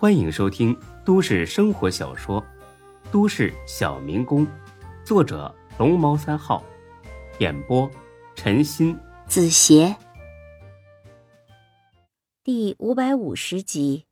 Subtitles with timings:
[0.00, 0.74] 欢迎收听
[1.04, 2.40] 都市生活小说
[3.12, 4.46] 《都市小民工》，
[5.04, 6.64] 作者龙猫三号，
[7.38, 7.86] 演播
[8.34, 9.94] 陈鑫、子邪，
[12.42, 14.06] 第五百五十集。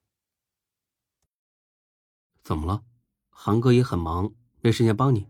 [2.42, 2.82] 怎么了？
[3.30, 4.30] 韩哥也很忙，
[4.60, 5.26] 没时间帮你。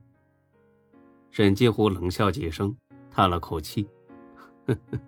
[1.30, 2.76] 沈继虎冷笑几声，
[3.12, 3.88] 叹了口气
[4.66, 4.98] ：“呵呵，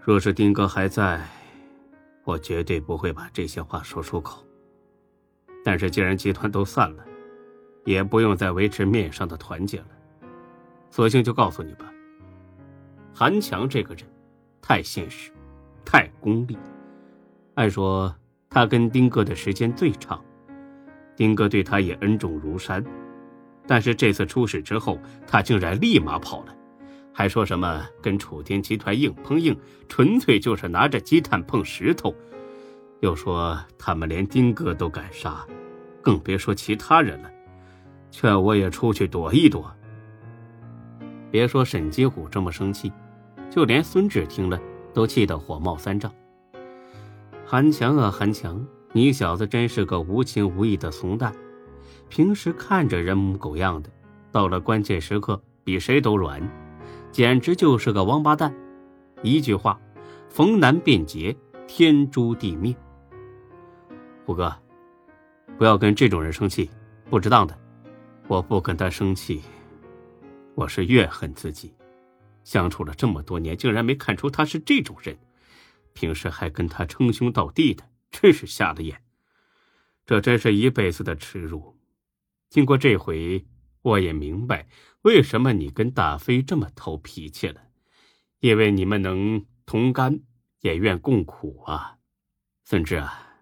[0.00, 1.28] 若是丁哥还在。”
[2.28, 4.46] 我绝对不会把这些话说出口。
[5.64, 7.02] 但是既然集团都散了，
[7.86, 9.88] 也不用再维持面上的团结了，
[10.90, 11.90] 索性就告诉你吧。
[13.14, 14.04] 韩强这个人，
[14.60, 15.32] 太现实，
[15.86, 16.58] 太功利。
[17.54, 18.14] 按说
[18.50, 20.22] 他跟丁哥的时间最长，
[21.16, 22.84] 丁哥对他也恩重如山，
[23.66, 26.54] 但是这次出事之后，他竟然立马跑了。
[27.18, 32.14] 还说什么跟楚天集团硬碰硬，纯粹就是拿着鸡蛋碰石头。
[33.00, 35.44] 又说他们连丁哥都敢杀，
[36.00, 37.28] 更别说其他人了。
[38.12, 39.68] 劝我也出去躲一躲。
[41.28, 42.92] 别说沈金虎这么生气，
[43.50, 44.56] 就连孙志听了
[44.94, 46.14] 都气得火冒三丈。
[47.44, 51.34] 韩强啊，韩强，你小子真是个无情无义的怂蛋！
[52.08, 53.90] 平时看着人模狗样的，
[54.30, 56.40] 到了关键时刻比谁都软。
[57.18, 58.54] 简直就是个王八蛋！
[59.24, 59.76] 一句话，
[60.30, 62.72] 逢难便劫，天诛地灭。
[64.24, 64.56] 虎哥，
[65.58, 66.70] 不要跟这种人生气，
[67.10, 67.58] 不值当的。
[68.28, 69.42] 我不跟他生气，
[70.54, 71.74] 我是怨恨自己，
[72.44, 75.18] 相处了这么多年，竟然没看出他是这种人。
[75.94, 77.82] 平时还跟他称兄道弟的，
[78.12, 79.02] 真是瞎了眼。
[80.06, 81.76] 这真是一辈子的耻辱。
[82.48, 83.44] 经过这回。
[83.82, 84.68] 我也明白
[85.02, 87.68] 为什么你跟大飞这么投脾气了，
[88.40, 90.20] 因为你们能同甘，
[90.60, 91.98] 也愿共苦啊，
[92.64, 93.40] 孙志啊，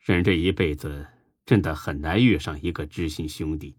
[0.00, 1.06] 人这一辈子
[1.44, 3.76] 真的很难遇上一个知心兄弟。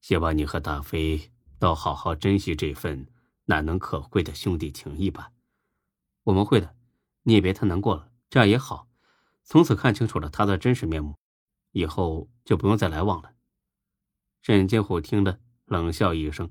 [0.00, 3.06] 希望你和大飞都好好珍惜这份
[3.46, 5.32] 难能可贵的兄弟情谊吧。
[6.24, 6.76] 我们会的，
[7.22, 8.88] 你也别太难过了，这样也好，
[9.42, 11.14] 从此看清楚了他的真实面目，
[11.72, 13.32] 以后就不用再来往了。
[14.44, 16.50] 沈金虎听了，冷笑一声：“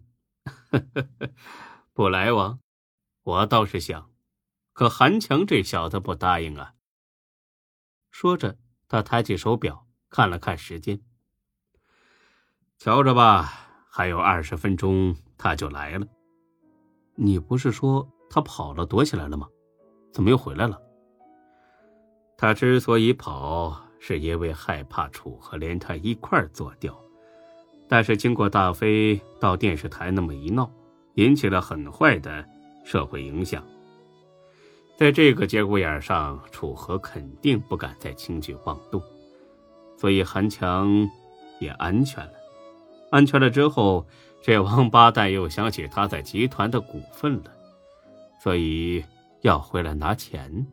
[1.93, 2.59] 不来往，
[3.21, 4.09] 我倒是想，
[4.73, 6.73] 可韩强这小子不答应啊。”
[8.09, 11.03] 说着，他抬起手表看了看时间，
[12.79, 16.07] 瞧着吧，还有二十分钟他就来了。
[17.13, 19.47] 你不是说他跑了躲起来了吗？
[20.11, 20.81] 怎么又回来了？
[22.39, 26.99] 他之所以跑，是因为害怕楚河连他一块儿做掉。
[27.93, 30.67] 但是经过大飞到电视台那么一闹，
[31.13, 32.43] 引起了很坏的
[32.83, 33.63] 社会影响。
[34.97, 38.99] 在这个节骨眼上，楚河肯定不敢再轻举妄动，
[39.95, 41.07] 所以韩强
[41.59, 42.33] 也安全了。
[43.11, 44.03] 安全了之后，
[44.41, 47.51] 这王八蛋又想起他在集团的股份了，
[48.41, 49.05] 所以
[49.41, 50.65] 要回来拿钱。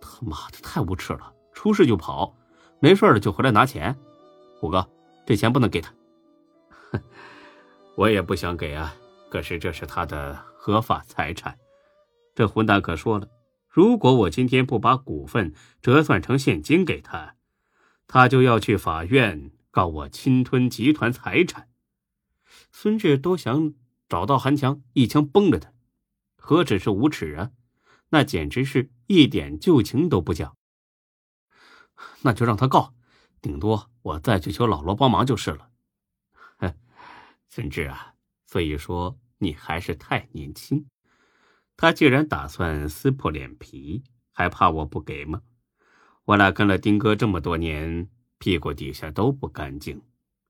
[0.00, 1.32] 他妈的，太无耻了！
[1.52, 2.34] 出事就跑，
[2.80, 3.96] 没事了就回来拿钱，
[4.58, 4.84] 虎哥。
[5.30, 5.94] 这钱不能给他，
[7.94, 8.96] 我也不想给啊。
[9.30, 11.56] 可是这是他的合法财产。
[12.34, 13.28] 这混蛋可说了，
[13.68, 17.36] 如果我今天不把股份折算成现金给他，
[18.08, 21.68] 他就要去法院告我侵吞集团财产。
[22.72, 23.74] 孙志都想
[24.08, 25.72] 找到韩强一枪崩了他，
[26.38, 27.52] 何止是无耻啊，
[28.08, 30.56] 那简直是一点旧情都不讲。
[32.22, 32.94] 那就让他告。
[33.40, 35.70] 顶多我再去求老罗帮忙就是了。
[36.58, 36.74] 哼，
[37.48, 38.14] 孙志啊，
[38.46, 40.86] 所以说你还是太年轻。
[41.76, 45.42] 他既然打算撕破脸皮，还怕我不给吗？
[46.24, 48.08] 我俩跟了丁哥这么多年，
[48.38, 50.02] 屁股底下都不干净。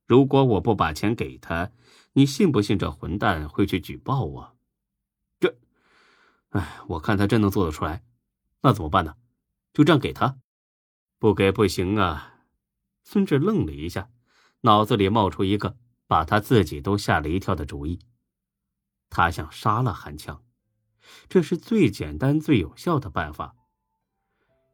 [0.06, 1.70] 如果我不把钱给他，
[2.14, 4.56] 你信不信这混蛋会去举报我？
[5.38, 5.56] 这，
[6.48, 8.02] 哎，我看他真能做得出来。
[8.62, 9.14] 那怎么办呢？
[9.72, 10.36] 就这样给他？
[11.20, 12.39] 不给不行啊。
[13.02, 14.08] 孙志愣了一下，
[14.62, 15.76] 脑子里冒出一个
[16.06, 17.98] 把他自己都吓了一跳的主意。
[19.08, 20.42] 他想杀了韩强，
[21.28, 23.56] 这是最简单、最有效的办法。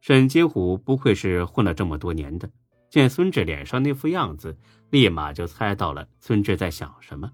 [0.01, 2.51] 沈金虎不愧是混了这么多年的，
[2.91, 4.59] 见孙志脸上那副样子，
[4.91, 7.33] 立马就猜到了孙志在想什么。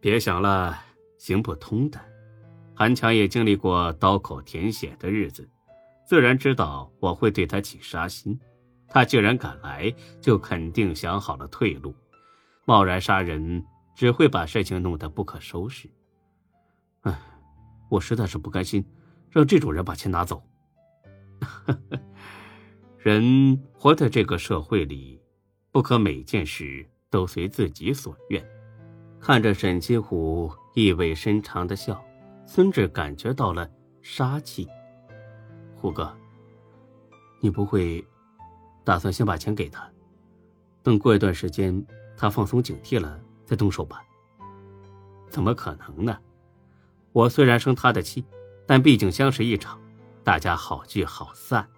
[0.00, 0.80] 别想了，
[1.18, 2.00] 行不通的。
[2.74, 5.50] 韩强也经历过刀口舔血的日子，
[6.06, 8.38] 自然知道我会对他起杀心。
[8.88, 11.94] 他既然敢来，就肯定想好了退路。
[12.64, 13.64] 贸然杀人，
[13.94, 15.88] 只会把事情弄得不可收拾。
[17.02, 17.18] 唉，
[17.88, 18.84] 我实在是不甘心
[19.30, 20.42] 让这种人把钱拿走。
[22.98, 25.22] 人活在这个社会里，
[25.70, 28.44] 不可每件事都随自己所愿。
[29.20, 32.04] 看着沈金虎意味深长的笑，
[32.46, 33.70] 孙志感觉到了
[34.02, 34.68] 杀气。
[35.74, 36.14] 虎哥，
[37.40, 38.04] 你不会
[38.88, 39.86] 打算先把钱给他，
[40.82, 41.86] 等过一段时间
[42.16, 44.02] 他放松警惕了再动手吧？
[45.28, 46.18] 怎么可能呢？
[47.12, 48.24] 我虽然生他的气，
[48.66, 49.78] 但毕竟相识一场，
[50.24, 51.68] 大家好聚好散，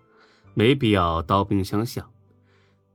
[0.55, 2.09] 没必要刀兵相向。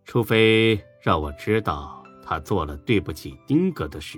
[0.05, 4.17] 除非让我知道他做了对不起丁哥的事，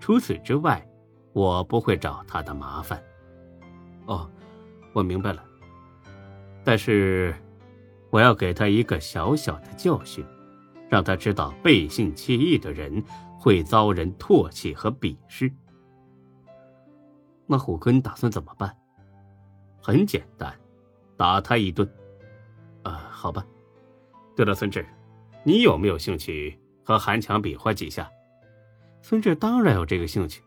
[0.00, 0.86] 除此之外，
[1.32, 3.02] 我不会找他的麻烦。
[4.04, 4.30] 哦，
[4.92, 5.42] 我明白了。
[6.62, 7.34] 但是，
[8.10, 10.24] 我要给他一个小小的教训，
[10.88, 13.02] 让他知道背信弃义的人
[13.38, 15.52] 会遭人唾弃和鄙视。
[17.46, 18.76] 那虎哥，你打算怎么办？
[19.80, 20.54] 很简单，
[21.16, 21.88] 打他一顿。
[22.82, 23.44] 啊，好吧。
[24.36, 24.86] 对了，孙志，
[25.44, 28.10] 你有没有兴趣和韩强比划几下？
[29.02, 30.42] 孙志当然有这个兴趣，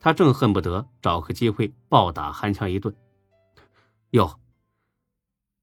[0.00, 2.94] 他正恨不得找个机会暴打韩强一顿。
[4.10, 4.38] 哟。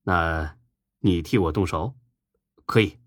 [0.03, 0.55] 那，
[1.01, 1.95] 你替我动手，
[2.65, 2.97] 可以。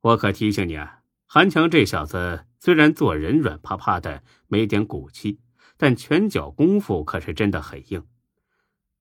[0.00, 5.40] 我可提醒你啊，韩强这小子虽然做人软趴趴的，没点骨气。
[5.82, 8.06] 但拳脚功夫可是真的很硬，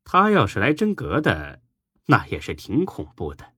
[0.06, 1.62] 他要是来真格的，
[2.06, 3.54] 那也是挺恐怖的。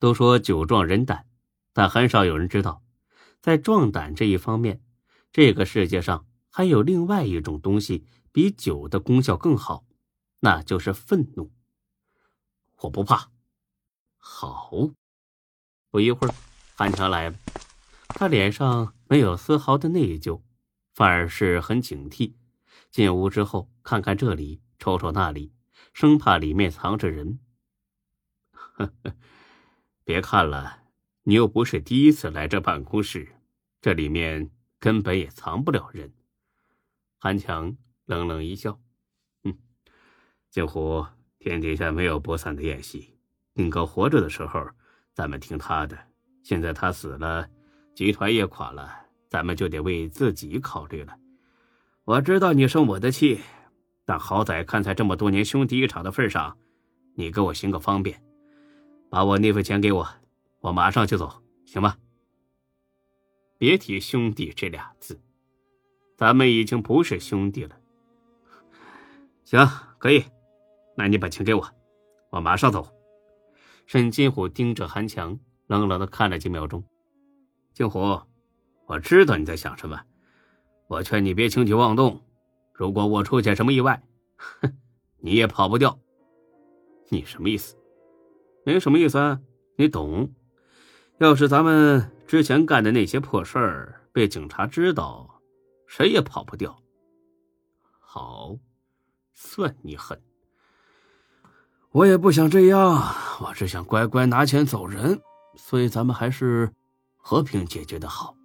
[0.00, 1.26] 都说酒壮人胆，
[1.72, 2.82] 但很少有人知道，
[3.40, 4.82] 在壮胆这一方面，
[5.30, 9.84] 这个世界上还有另外一种东西比酒的功效更好，
[10.40, 11.52] 那就是愤怒。
[12.80, 13.30] 我不怕。
[14.22, 14.70] 好，
[15.90, 16.34] 不一会儿，
[16.76, 17.36] 韩强来了，
[18.08, 20.42] 他脸上没有丝毫的内疚，
[20.94, 22.34] 反而是很警惕。
[22.90, 25.54] 进屋之后，看看这里，瞅瞅那里，
[25.92, 27.40] 生怕里面藏着人。
[28.52, 29.16] 呵呵，
[30.04, 30.84] 别看了，
[31.22, 33.36] 你又不是第一次来这办公室，
[33.80, 36.12] 这里面根本也藏不了人。
[37.18, 38.80] 韩强冷冷一笑
[39.44, 39.58] ：“哼，
[40.50, 41.06] 镜湖，
[41.38, 43.19] 天底下没有不散的宴席。
[43.54, 44.66] 丁哥活着的时候，
[45.12, 45.96] 咱们听他的；
[46.42, 47.48] 现在他死了，
[47.94, 48.90] 集团也垮了，
[49.28, 51.16] 咱们就得为自己考虑了。”
[52.04, 53.40] 我知道你生我的气，
[54.04, 56.56] 但好歹看在这么多年兄弟一场的份上，
[57.14, 58.20] 你给我行个方便，
[59.08, 60.08] 把我那份钱给我，
[60.60, 61.96] 我马上就走，行吗？
[63.58, 65.20] 别提兄弟这俩字，
[66.16, 67.76] 咱们已经不是兄弟了。
[69.44, 69.64] 行，
[69.98, 70.24] 可以，
[70.96, 71.68] 那你把钱给我，
[72.30, 72.99] 我马上走。
[73.90, 76.84] 沈金虎盯着韩强，冷冷的看了几秒钟。
[77.74, 78.22] 金虎，
[78.86, 80.00] 我知道你在想什么。
[80.86, 82.22] 我劝你别轻举妄动，
[82.72, 84.00] 如果我出现什么意外，
[84.36, 84.72] 哼，
[85.18, 85.98] 你也跑不掉。
[87.08, 87.76] 你什么意思？
[88.64, 89.40] 没什么意思啊，
[89.74, 90.32] 你懂。
[91.18, 95.42] 要是咱们之前干的那些破事儿被警察知道，
[95.88, 96.80] 谁也跑不掉。
[97.98, 98.56] 好，
[99.32, 100.22] 算你狠。
[101.92, 103.02] 我也不想这样，
[103.40, 105.20] 我只想乖乖拿钱走人，
[105.56, 106.72] 所以咱们还是
[107.16, 108.36] 和平解决的好。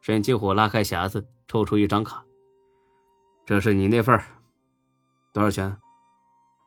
[0.00, 2.24] 沈继虎拉开匣子，抽出一张卡。
[3.44, 4.18] 这是你那份
[5.34, 5.76] 多少钱？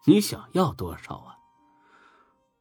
[0.05, 1.37] 你想要多少啊？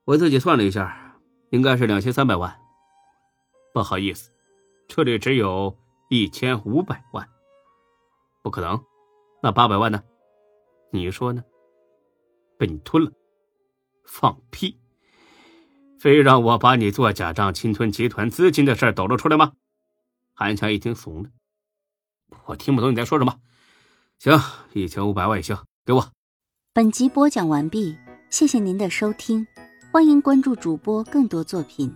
[0.04, 1.18] 我自己算了一下，
[1.50, 2.58] 应该是两千三百万。
[3.74, 4.30] 不好意思，
[4.88, 5.76] 这里只有
[6.08, 7.28] 一千五百万。
[8.42, 8.82] 不可能，
[9.42, 10.02] 那八百万呢？
[10.90, 11.44] 你说呢？
[12.62, 13.10] 被你吞了？
[14.04, 14.78] 放屁！
[15.98, 19.54] 非让我把你做假账侵吞集团资金的事抖露出来吗？
[20.32, 21.30] 韩强一听怂了，
[22.44, 23.40] 我听不懂你在说什么。
[24.20, 24.40] 行，
[24.74, 26.12] 一千五百万也行，给我。
[26.72, 27.96] 本集播讲完毕，
[28.30, 29.44] 谢谢您的收听，
[29.90, 31.92] 欢迎关注主播更多作品。